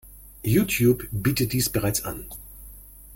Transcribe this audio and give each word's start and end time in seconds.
YouTube 0.43 1.07
bietet 1.11 1.53
dies 1.53 1.69
bereits 1.69 2.03
an. 2.05 2.25